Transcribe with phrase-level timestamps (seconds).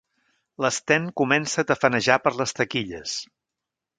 [0.63, 3.17] L'Sten comença a tafanejar per les taquilles.